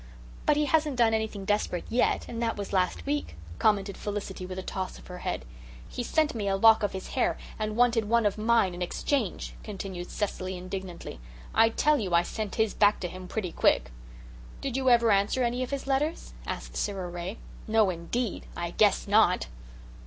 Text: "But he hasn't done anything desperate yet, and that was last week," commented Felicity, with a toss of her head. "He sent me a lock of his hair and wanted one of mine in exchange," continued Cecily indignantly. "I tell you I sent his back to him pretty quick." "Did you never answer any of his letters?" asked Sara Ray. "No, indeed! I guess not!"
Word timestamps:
"But 0.47 0.57
he 0.57 0.65
hasn't 0.65 0.95
done 0.95 1.13
anything 1.13 1.45
desperate 1.45 1.85
yet, 1.87 2.27
and 2.27 2.41
that 2.41 2.57
was 2.57 2.73
last 2.73 3.05
week," 3.05 3.35
commented 3.59 3.95
Felicity, 3.95 4.47
with 4.47 4.57
a 4.57 4.63
toss 4.63 4.97
of 4.97 5.05
her 5.05 5.19
head. 5.19 5.45
"He 5.89 6.01
sent 6.01 6.33
me 6.33 6.47
a 6.47 6.55
lock 6.55 6.81
of 6.81 6.93
his 6.93 7.09
hair 7.09 7.37
and 7.59 7.75
wanted 7.75 8.05
one 8.05 8.25
of 8.25 8.35
mine 8.35 8.73
in 8.73 8.81
exchange," 8.81 9.53
continued 9.63 10.09
Cecily 10.09 10.57
indignantly. 10.57 11.19
"I 11.53 11.69
tell 11.69 11.99
you 11.99 12.15
I 12.15 12.23
sent 12.23 12.55
his 12.55 12.73
back 12.73 12.99
to 13.01 13.07
him 13.07 13.27
pretty 13.27 13.51
quick." 13.51 13.91
"Did 14.59 14.75
you 14.75 14.85
never 14.85 15.11
answer 15.11 15.43
any 15.43 15.61
of 15.61 15.69
his 15.69 15.85
letters?" 15.85 16.33
asked 16.47 16.75
Sara 16.75 17.07
Ray. 17.07 17.37
"No, 17.67 17.91
indeed! 17.91 18.47
I 18.57 18.71
guess 18.71 19.07
not!" 19.07 19.45